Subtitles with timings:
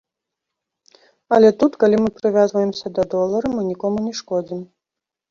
[1.35, 4.65] Але тут, калі мы прывязваемся да долара, мы нікому не шкодзім.